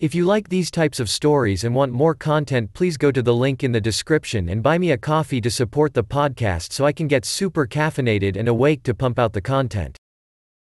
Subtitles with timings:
[0.00, 3.34] If you like these types of stories and want more content, please go to the
[3.34, 6.92] link in the description and buy me a coffee to support the podcast so I
[6.92, 9.98] can get super caffeinated and awake to pump out the content.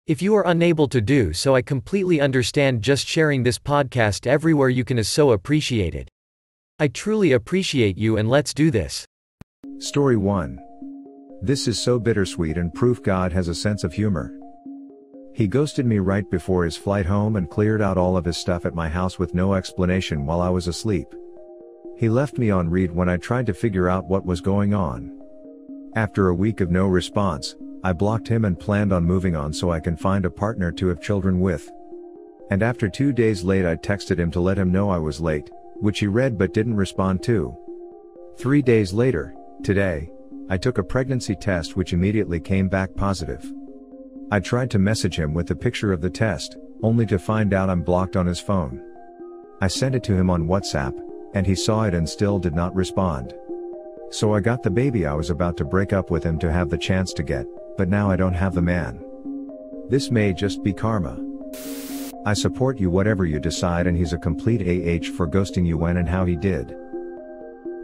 [0.08, 4.68] If you are unable to do so, I completely understand just sharing this podcast everywhere
[4.68, 6.10] you can is so appreciated.
[6.78, 9.06] I truly appreciate you and let's do this.
[9.78, 10.60] Story 1.
[11.42, 14.38] This is so bittersweet and proof God has a sense of humor.
[15.40, 18.66] He ghosted me right before his flight home and cleared out all of his stuff
[18.66, 21.08] at my house with no explanation while I was asleep.
[21.96, 25.18] He left me on read when I tried to figure out what was going on.
[25.96, 29.72] After a week of no response, I blocked him and planned on moving on so
[29.72, 31.72] I can find a partner to have children with.
[32.52, 35.50] And after two days late I texted him to let him know I was late,
[35.76, 37.56] which he read but didn't respond to.
[38.38, 40.12] Three days later, today,
[40.50, 43.50] I took a pregnancy test which immediately came back positive.
[44.32, 47.70] I tried to message him with a picture of the test, only to find out
[47.70, 48.80] I'm blocked on his phone.
[49.60, 50.96] I sent it to him on WhatsApp,
[51.34, 53.34] and he saw it and still did not respond.
[54.12, 56.70] So I got the baby I was about to break up with him to have
[56.70, 59.04] the chance to get, but now I don't have the man.
[59.90, 61.20] This may just be karma.
[62.24, 65.98] I support you whatever you decide and he's a complete AH for ghosting you when
[65.98, 66.76] and how he did.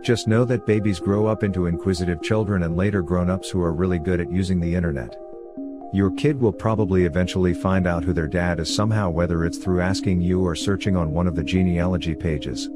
[0.04, 3.98] Just know that babies grow up into inquisitive children and later grown-ups who are really
[3.98, 5.16] good at using the internet.
[5.96, 9.80] Your kid will probably eventually find out who their dad is somehow whether it's through
[9.80, 12.70] asking you or searching on one of the genealogy pages.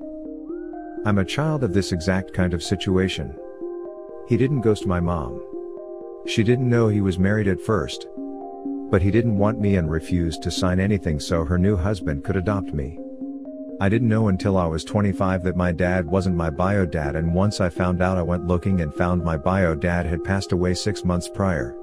[1.03, 3.38] I'm a child of this exact kind of situation.
[4.30, 5.44] He didn't ghost my mom.
[6.28, 8.08] She didn't know he was married at first.
[8.90, 12.38] But he didn't want me and refused to sign anything so her new husband could
[12.38, 12.97] adopt me.
[13.81, 17.36] I didn't know until I was 25 that my dad wasn't my bio dad and
[17.36, 20.73] once I found out I went looking and found my bio dad had passed away
[20.73, 21.75] six months prior.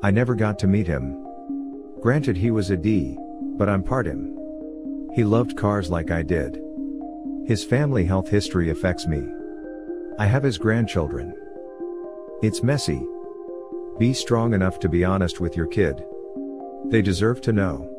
[0.00, 1.24] I never got to meet him.
[2.00, 3.16] Granted he was a D,
[3.56, 4.38] but I'm part him.
[5.14, 6.62] He loved cars like I did.
[7.46, 9.26] His family health history affects me.
[10.16, 11.34] I have his grandchildren.
[12.42, 13.04] It's messy.
[13.98, 16.04] Be strong enough to be honest with your kid.
[16.86, 17.92] They deserve to know.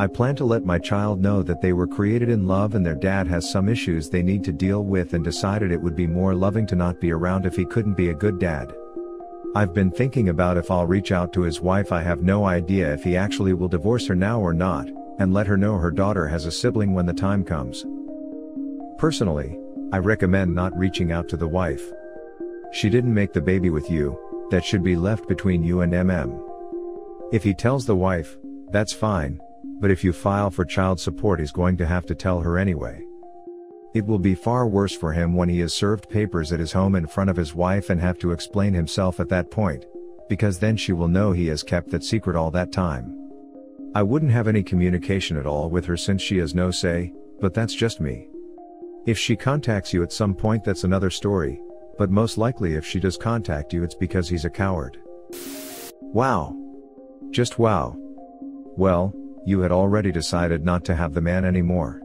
[0.00, 2.96] I plan to let my child know that they were created in love and their
[2.96, 6.34] dad has some issues they need to deal with and decided it would be more
[6.34, 8.74] loving to not be around if he couldn't be a good dad.
[9.54, 12.92] I've been thinking about if I'll reach out to his wife I have no idea
[12.92, 16.26] if he actually will divorce her now or not, and let her know her daughter
[16.26, 17.84] has a sibling when the time comes.
[18.98, 19.58] Personally,
[19.92, 21.82] I recommend not reaching out to the wife.
[22.72, 24.18] She didn't make the baby with you,
[24.50, 26.42] that should be left between you and MM.
[27.32, 28.36] If he tells the wife,
[28.70, 29.40] that's fine,
[29.80, 33.02] but if you file for child support he's going to have to tell her anyway.
[33.96, 36.96] It will be far worse for him when he has served papers at his home
[36.96, 39.86] in front of his wife and have to explain himself at that point,
[40.28, 43.18] because then she will know he has kept that secret all that time.
[43.94, 47.54] I wouldn't have any communication at all with her since she has no say, but
[47.54, 48.28] that's just me.
[49.06, 51.58] If she contacts you at some point that's another story,
[51.96, 55.00] but most likely if she does contact you it's because he's a coward.
[56.02, 56.54] Wow.
[57.30, 57.96] Just wow.
[58.76, 59.14] Well,
[59.46, 62.02] you had already decided not to have the man anymore.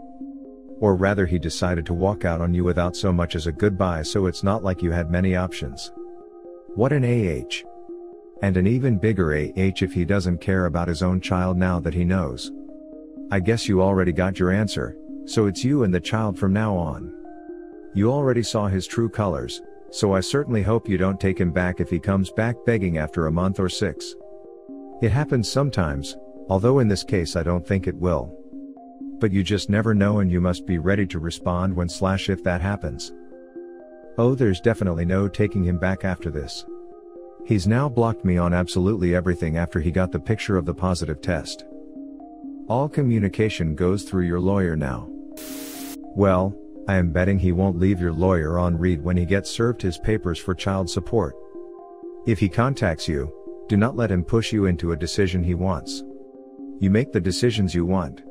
[0.81, 4.01] Or rather he decided to walk out on you without so much as a goodbye
[4.01, 5.93] so it's not like you had many options.
[6.73, 7.63] What an AH.
[8.41, 11.93] And an even bigger AH if he doesn't care about his own child now that
[11.93, 12.51] he knows.
[13.29, 16.75] I guess you already got your answer, so it's you and the child from now
[16.75, 17.13] on.
[17.93, 19.61] You already saw his true colors,
[19.91, 23.27] so I certainly hope you don't take him back if he comes back begging after
[23.27, 24.15] a month or six.
[25.03, 26.17] It happens sometimes,
[26.49, 28.35] although in this case I don't think it will
[29.21, 32.43] but you just never know and you must be ready to respond when slash if
[32.43, 33.13] that happens.
[34.17, 36.65] Oh there's definitely no taking him back after this.
[37.45, 41.21] He's now blocked me on absolutely everything after he got the picture of the positive
[41.21, 41.65] test.
[42.67, 45.07] All communication goes through your lawyer now.
[46.15, 49.81] Well, I am betting he won't leave your lawyer on read when he gets served
[49.81, 51.35] his papers for child support.
[52.25, 53.31] If he contacts you,
[53.67, 56.03] do not let him push you into a decision he wants.
[56.79, 58.23] You make the decisions you want.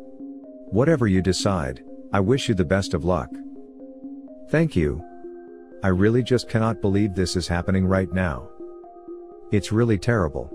[0.70, 1.82] Whatever you decide,
[2.12, 3.28] I wish you the best of luck.
[4.50, 5.04] Thank you.
[5.82, 8.48] I really just cannot believe this is happening right now.
[9.50, 10.48] It's really terrible.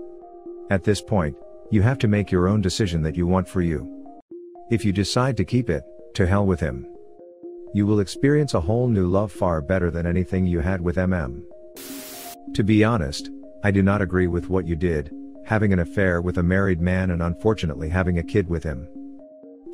[0.70, 1.36] At this point,
[1.70, 4.14] you have to make your own decision that you want for you.
[4.70, 5.84] If you decide to keep it,
[6.14, 6.86] to hell with him.
[7.74, 11.42] You will experience a whole new love far better than anything you had with MM.
[12.54, 13.28] To be honest,
[13.62, 15.12] I do not agree with what you did,
[15.44, 18.88] having an affair with a married man and unfortunately having a kid with him.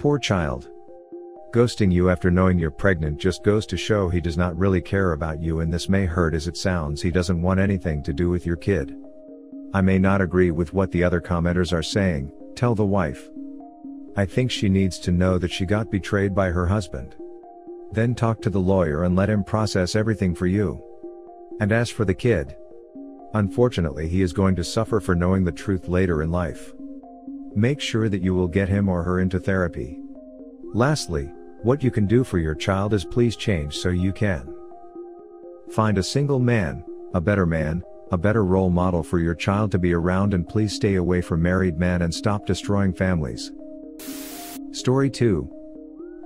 [0.02, 0.68] Poor child.
[1.52, 5.12] Ghosting you after knowing you're pregnant just goes to show he does not really care
[5.12, 8.28] about you and this may hurt as it sounds he doesn't want anything to do
[8.28, 8.96] with your kid.
[9.72, 13.30] I may not agree with what the other commenters are saying, tell the wife.
[14.16, 17.14] I think she needs to know that she got betrayed by her husband.
[17.92, 20.82] Then talk to the lawyer and let him process everything for you.
[21.60, 22.56] And as for the kid,
[23.34, 26.72] unfortunately, he is going to suffer for knowing the truth later in life.
[27.54, 29.98] Make sure that you will get him or her into therapy.
[30.72, 31.30] Lastly,
[31.62, 34.52] what you can do for your child is please change so you can
[35.70, 36.84] find a single man,
[37.14, 40.74] a better man, a better role model for your child to be around and please
[40.74, 43.50] stay away from married men and stop destroying families.
[44.72, 45.50] Story 2.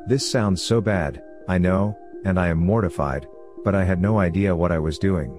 [0.08, 3.26] This sounds so bad, I know, and I am mortified,
[3.64, 5.38] but I had no idea what I was doing.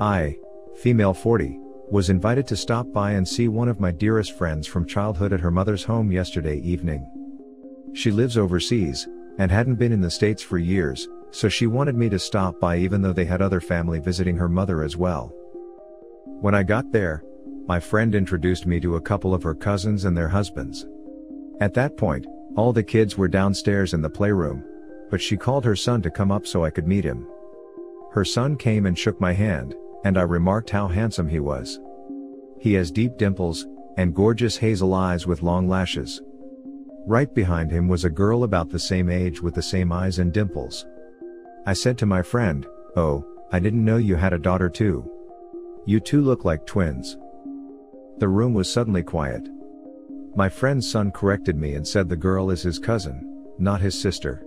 [0.00, 0.36] I,
[0.76, 1.58] female 40,
[1.90, 5.40] was invited to stop by and see one of my dearest friends from childhood at
[5.40, 7.08] her mother's home yesterday evening.
[7.94, 9.06] She lives overseas,
[9.38, 12.78] and hadn't been in the States for years, so she wanted me to stop by
[12.78, 15.32] even though they had other family visiting her mother as well.
[16.40, 17.24] When I got there,
[17.66, 20.86] my friend introduced me to a couple of her cousins and their husbands.
[21.60, 24.64] At that point, all the kids were downstairs in the playroom,
[25.10, 27.28] but she called her son to come up so I could meet him.
[28.12, 29.74] Her son came and shook my hand,
[30.06, 31.80] and I remarked how handsome he was.
[32.60, 33.66] He has deep dimples,
[33.96, 36.22] and gorgeous hazel eyes with long lashes.
[37.08, 40.32] Right behind him was a girl about the same age with the same eyes and
[40.32, 40.86] dimples.
[41.66, 42.64] I said to my friend,
[42.94, 45.10] Oh, I didn't know you had a daughter too.
[45.86, 47.18] You two look like twins.
[48.18, 49.48] The room was suddenly quiet.
[50.36, 54.46] My friend's son corrected me and said the girl is his cousin, not his sister.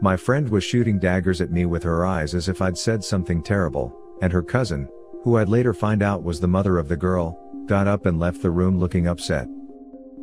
[0.00, 3.42] My friend was shooting daggers at me with her eyes as if I'd said something
[3.42, 3.92] terrible,
[4.22, 4.88] and her cousin,
[5.24, 8.42] who I'd later find out was the mother of the girl, got up and left
[8.42, 9.48] the room looking upset.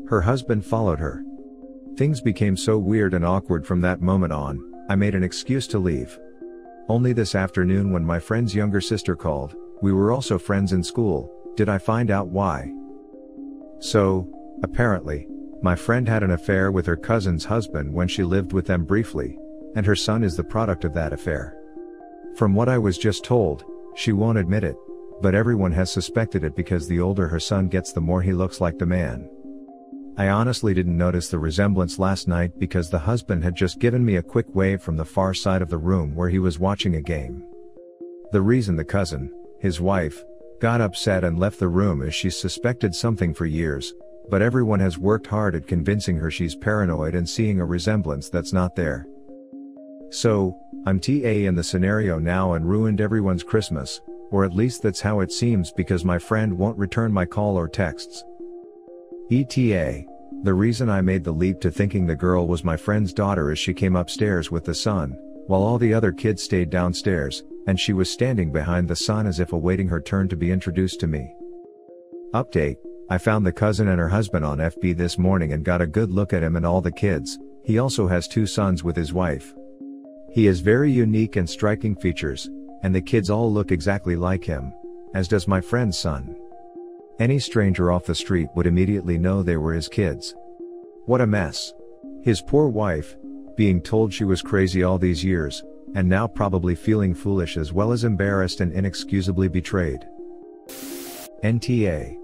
[0.09, 1.23] Her husband followed her.
[1.95, 4.59] Things became so weird and awkward from that moment on,
[4.89, 6.19] I made an excuse to leave.
[6.87, 11.31] Only this afternoon when my friend's younger sister called, we were also friends in school,
[11.55, 12.71] did I find out why.
[13.79, 14.29] So,
[14.63, 15.27] apparently,
[15.61, 19.37] my friend had an affair with her cousin's husband when she lived with them briefly,
[19.75, 21.57] and her son is the product of that affair.
[22.35, 23.63] From what I was just told,
[23.95, 24.77] she won't admit it,
[25.21, 28.61] but everyone has suspected it because the older her son gets the more he looks
[28.61, 29.29] like the man.
[30.17, 34.15] I honestly didn't notice the resemblance last night because the husband had just given me
[34.15, 37.01] a quick wave from the far side of the room where he was watching a
[37.01, 37.43] game.
[38.31, 40.23] The reason the cousin, his wife,
[40.59, 43.93] got upset and left the room is she's suspected something for years,
[44.29, 48.53] but everyone has worked hard at convincing her she's paranoid and seeing a resemblance that's
[48.53, 49.05] not there.
[50.09, 55.01] So, I'm TA in the scenario now and ruined everyone's Christmas, or at least that's
[55.01, 58.23] how it seems because my friend won't return my call or texts.
[59.31, 60.03] ETA.
[60.43, 63.57] The reason I made the leap to thinking the girl was my friend's daughter is
[63.57, 65.17] she came upstairs with the son,
[65.47, 69.39] while all the other kids stayed downstairs, and she was standing behind the son as
[69.39, 71.33] if awaiting her turn to be introduced to me.
[72.33, 75.87] Update I found the cousin and her husband on FB this morning and got a
[75.87, 77.37] good look at him and all the kids.
[77.63, 79.53] He also has two sons with his wife.
[80.35, 82.49] He has very unique and striking features,
[82.83, 84.73] and the kids all look exactly like him,
[85.13, 86.35] as does my friend's son.
[87.19, 90.35] Any stranger off the street would immediately know they were his kids.
[91.05, 91.73] What a mess.
[92.21, 93.15] His poor wife,
[93.55, 95.63] being told she was crazy all these years,
[95.95, 100.05] and now probably feeling foolish as well as embarrassed and inexcusably betrayed.
[101.45, 102.17] NTA.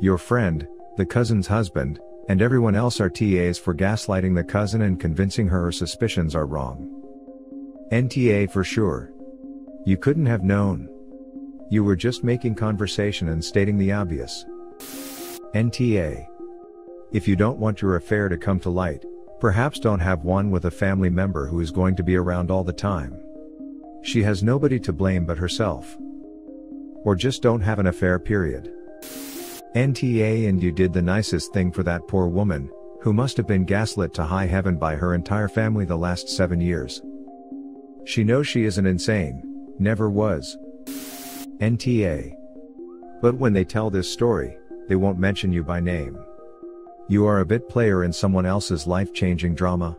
[0.00, 0.66] Your friend,
[0.96, 2.00] the cousin's husband,
[2.30, 6.46] and everyone else are TAs for gaslighting the cousin and convincing her her suspicions are
[6.46, 6.95] wrong.
[7.92, 9.12] NTA for sure.
[9.84, 10.88] You couldn't have known.
[11.70, 14.44] You were just making conversation and stating the obvious.
[15.54, 16.26] NTA.
[17.12, 19.04] If you don't want your affair to come to light,
[19.38, 22.64] perhaps don't have one with a family member who is going to be around all
[22.64, 23.16] the time.
[24.02, 25.96] She has nobody to blame but herself.
[27.04, 28.74] Or just don't have an affair period.
[29.76, 32.68] NTA and you did the nicest thing for that poor woman,
[33.00, 36.60] who must have been gaslit to high heaven by her entire family the last seven
[36.60, 37.00] years.
[38.06, 39.42] She knows she isn't insane,
[39.80, 40.56] never was,
[41.58, 42.36] NTA.
[43.20, 44.56] But when they tell this story,
[44.88, 46.16] they won't mention you by name.
[47.08, 49.96] You are a bit player in someone else's life changing drama.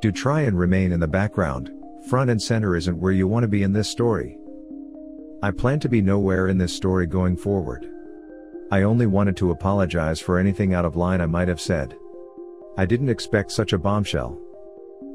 [0.00, 1.72] Do try and remain in the background,
[2.08, 4.38] front and center isn't where you want to be in this story.
[5.42, 7.90] I plan to be nowhere in this story going forward.
[8.70, 11.98] I only wanted to apologize for anything out of line I might have said.
[12.78, 14.40] I didn't expect such a bombshell.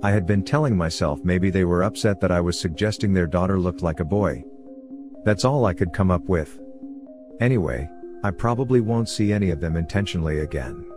[0.03, 3.59] I had been telling myself maybe they were upset that I was suggesting their daughter
[3.59, 4.43] looked like a boy,
[5.23, 6.59] that's all I could come up with.
[7.39, 7.89] Anyway,
[8.23, 10.90] I probably won't see any of them intentionally again.